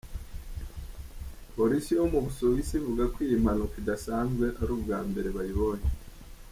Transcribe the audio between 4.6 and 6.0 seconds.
ari ubwa mbere bayibonye.